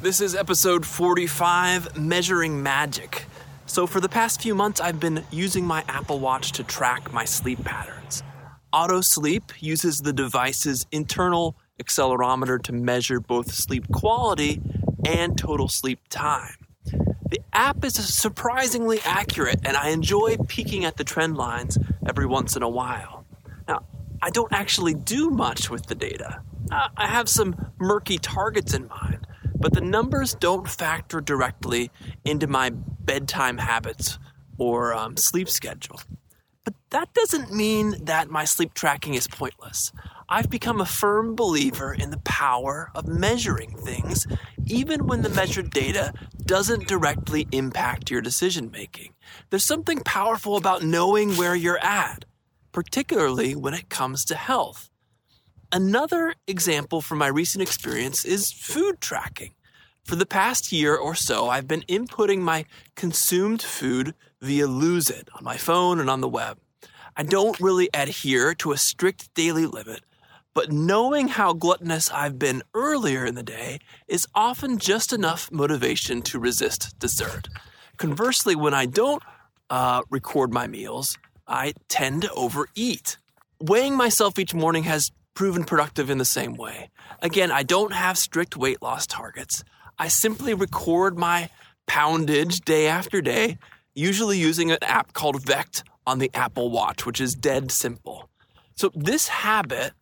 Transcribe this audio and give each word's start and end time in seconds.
This 0.00 0.20
is 0.20 0.36
episode 0.36 0.86
45 0.86 1.98
Measuring 1.98 2.62
Magic. 2.62 3.24
So, 3.66 3.84
for 3.84 3.98
the 3.98 4.08
past 4.08 4.40
few 4.40 4.54
months, 4.54 4.80
I've 4.80 5.00
been 5.00 5.24
using 5.32 5.66
my 5.66 5.84
Apple 5.88 6.20
Watch 6.20 6.52
to 6.52 6.62
track 6.62 7.12
my 7.12 7.24
sleep 7.24 7.64
patterns. 7.64 8.22
AutoSleep 8.72 9.60
uses 9.60 9.98
the 9.98 10.12
device's 10.12 10.86
internal 10.92 11.56
accelerometer 11.82 12.62
to 12.62 12.72
measure 12.72 13.18
both 13.18 13.50
sleep 13.50 13.88
quality 13.92 14.62
and 15.04 15.36
total 15.36 15.66
sleep 15.66 15.98
time. 16.10 16.54
The 16.84 17.40
app 17.52 17.84
is 17.84 17.94
surprisingly 17.94 19.00
accurate, 19.04 19.58
and 19.64 19.76
I 19.76 19.88
enjoy 19.88 20.36
peeking 20.46 20.84
at 20.84 20.96
the 20.96 21.02
trend 21.02 21.36
lines 21.36 21.76
every 22.08 22.26
once 22.26 22.54
in 22.54 22.62
a 22.62 22.68
while. 22.68 23.24
Now, 23.66 23.82
I 24.22 24.30
don't 24.30 24.52
actually 24.52 24.94
do 24.94 25.30
much 25.30 25.70
with 25.70 25.86
the 25.86 25.96
data. 25.96 26.40
Uh, 26.70 26.86
I 26.96 27.08
have 27.08 27.28
some 27.28 27.72
murky 27.80 28.18
targets 28.18 28.74
in 28.74 28.86
mind 28.86 29.26
but 29.58 29.72
the 29.72 29.80
numbers 29.80 30.34
don't 30.34 30.68
factor 30.68 31.20
directly 31.20 31.90
into 32.24 32.46
my 32.46 32.70
bedtime 32.70 33.58
habits 33.58 34.18
or 34.56 34.94
um, 34.94 35.16
sleep 35.16 35.48
schedule. 35.48 36.00
But 36.64 36.74
that 36.90 37.14
doesn't 37.14 37.52
mean 37.52 38.04
that 38.04 38.30
my 38.30 38.44
sleep 38.44 38.74
tracking 38.74 39.14
is 39.14 39.26
pointless. 39.26 39.92
I've 40.28 40.50
become 40.50 40.80
a 40.80 40.86
firm 40.86 41.34
believer 41.34 41.94
in 41.94 42.10
the 42.10 42.18
power 42.18 42.90
of 42.94 43.08
measuring 43.08 43.74
things, 43.74 44.26
even 44.66 45.06
when 45.06 45.22
the 45.22 45.30
measured 45.30 45.70
data 45.70 46.12
doesn't 46.44 46.86
directly 46.86 47.48
impact 47.52 48.10
your 48.10 48.20
decision 48.20 48.70
making. 48.70 49.14
There's 49.48 49.64
something 49.64 50.00
powerful 50.00 50.56
about 50.56 50.82
knowing 50.82 51.36
where 51.36 51.54
you're 51.54 51.82
at, 51.82 52.26
particularly 52.72 53.54
when 53.56 53.72
it 53.72 53.88
comes 53.88 54.26
to 54.26 54.34
health. 54.34 54.90
Another 55.70 56.34
example 56.46 57.02
from 57.02 57.18
my 57.18 57.26
recent 57.26 57.60
experience 57.60 58.24
is 58.24 58.50
food 58.50 59.02
tracking. 59.02 59.52
For 60.02 60.16
the 60.16 60.24
past 60.24 60.72
year 60.72 60.96
or 60.96 61.14
so, 61.14 61.50
I've 61.50 61.68
been 61.68 61.82
inputting 61.82 62.38
my 62.38 62.64
consumed 62.94 63.60
food 63.60 64.14
via 64.40 64.66
Lose 64.66 65.10
It 65.10 65.28
on 65.34 65.44
my 65.44 65.58
phone 65.58 66.00
and 66.00 66.08
on 66.08 66.22
the 66.22 66.28
web. 66.28 66.58
I 67.14 67.22
don't 67.22 67.60
really 67.60 67.90
adhere 67.92 68.54
to 68.54 68.72
a 68.72 68.78
strict 68.78 69.34
daily 69.34 69.66
limit, 69.66 70.04
but 70.54 70.72
knowing 70.72 71.28
how 71.28 71.52
gluttonous 71.52 72.10
I've 72.10 72.38
been 72.38 72.62
earlier 72.72 73.26
in 73.26 73.34
the 73.34 73.42
day 73.42 73.80
is 74.06 74.26
often 74.34 74.78
just 74.78 75.12
enough 75.12 75.52
motivation 75.52 76.22
to 76.22 76.38
resist 76.38 76.98
dessert. 76.98 77.48
Conversely, 77.98 78.56
when 78.56 78.72
I 78.72 78.86
don't 78.86 79.22
uh, 79.68 80.00
record 80.08 80.50
my 80.50 80.66
meals, 80.66 81.18
I 81.46 81.74
tend 81.88 82.22
to 82.22 82.32
overeat. 82.32 83.18
Weighing 83.60 83.96
myself 83.96 84.38
each 84.38 84.54
morning 84.54 84.84
has 84.84 85.10
proven 85.38 85.62
productive 85.62 86.10
in 86.10 86.18
the 86.18 86.24
same 86.24 86.54
way. 86.54 86.90
Again, 87.22 87.52
I 87.52 87.62
don't 87.62 87.92
have 87.92 88.18
strict 88.18 88.56
weight 88.56 88.82
loss 88.82 89.06
targets. 89.06 89.62
I 89.96 90.08
simply 90.08 90.52
record 90.52 91.16
my 91.16 91.48
poundage 91.86 92.64
day 92.64 92.88
after 92.88 93.20
day, 93.20 93.56
usually 93.94 94.36
using 94.36 94.72
an 94.72 94.78
app 94.82 95.12
called 95.12 95.40
Vekt 95.44 95.84
on 96.04 96.18
the 96.18 96.28
Apple 96.34 96.72
Watch, 96.72 97.06
which 97.06 97.20
is 97.20 97.34
dead 97.36 97.70
simple. 97.70 98.28
So, 98.74 98.90
this 98.96 99.28
habit 99.28 99.92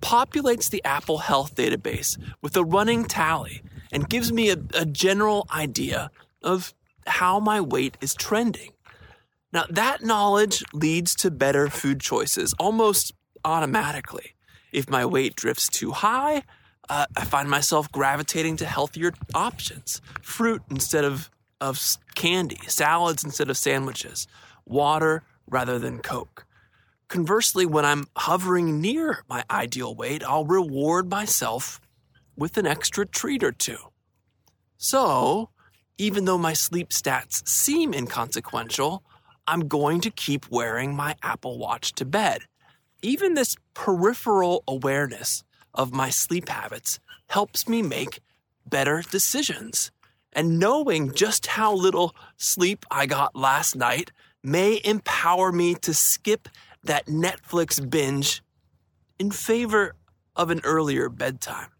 populates 0.00 0.70
the 0.70 0.82
Apple 0.82 1.18
Health 1.18 1.56
database 1.56 2.16
with 2.40 2.56
a 2.56 2.64
running 2.64 3.04
tally 3.04 3.60
and 3.92 4.08
gives 4.08 4.32
me 4.32 4.48
a, 4.48 4.56
a 4.72 4.86
general 4.86 5.46
idea 5.54 6.10
of 6.40 6.72
how 7.06 7.38
my 7.38 7.60
weight 7.60 7.98
is 8.00 8.14
trending. 8.14 8.70
Now, 9.52 9.66
that 9.68 10.02
knowledge 10.02 10.64
leads 10.72 11.14
to 11.16 11.30
better 11.30 11.68
food 11.68 12.00
choices 12.00 12.54
almost 12.58 13.12
automatically. 13.44 14.35
If 14.76 14.90
my 14.90 15.06
weight 15.06 15.36
drifts 15.36 15.68
too 15.70 15.92
high, 15.92 16.42
uh, 16.90 17.06
I 17.16 17.24
find 17.24 17.48
myself 17.48 17.90
gravitating 17.90 18.58
to 18.58 18.66
healthier 18.66 19.14
options 19.34 20.02
fruit 20.20 20.60
instead 20.70 21.02
of, 21.02 21.30
of 21.62 21.80
candy, 22.14 22.58
salads 22.68 23.24
instead 23.24 23.48
of 23.48 23.56
sandwiches, 23.56 24.28
water 24.66 25.22
rather 25.46 25.78
than 25.78 26.00
Coke. 26.00 26.44
Conversely, 27.08 27.64
when 27.64 27.86
I'm 27.86 28.04
hovering 28.18 28.82
near 28.82 29.24
my 29.30 29.44
ideal 29.50 29.94
weight, 29.94 30.22
I'll 30.22 30.44
reward 30.44 31.08
myself 31.08 31.80
with 32.36 32.58
an 32.58 32.66
extra 32.66 33.06
treat 33.06 33.42
or 33.42 33.52
two. 33.52 33.78
So, 34.76 35.48
even 35.96 36.26
though 36.26 36.36
my 36.36 36.52
sleep 36.52 36.90
stats 36.90 37.48
seem 37.48 37.94
inconsequential, 37.94 39.02
I'm 39.46 39.68
going 39.68 40.02
to 40.02 40.10
keep 40.10 40.50
wearing 40.50 40.94
my 40.94 41.16
Apple 41.22 41.56
Watch 41.56 41.94
to 41.94 42.04
bed 42.04 42.42
even 43.06 43.34
this 43.34 43.54
peripheral 43.72 44.64
awareness 44.66 45.44
of 45.72 45.92
my 45.92 46.10
sleep 46.10 46.48
habits 46.48 46.98
helps 47.28 47.68
me 47.68 47.80
make 47.80 48.18
better 48.68 49.00
decisions. 49.12 49.92
And 50.32 50.58
knowing 50.58 51.14
just 51.14 51.46
how 51.46 51.72
little 51.72 52.16
sleep 52.36 52.84
I 52.90 53.06
got 53.06 53.36
last 53.36 53.76
night 53.76 54.10
may 54.42 54.80
empower 54.84 55.52
me 55.52 55.76
to 55.76 55.94
skip 55.94 56.48
that 56.82 57.06
Netflix 57.06 57.78
binge 57.88 58.42
in 59.20 59.30
favor 59.30 59.94
of 60.34 60.50
an 60.50 60.60
earlier 60.64 61.08
bedtime. 61.08 61.70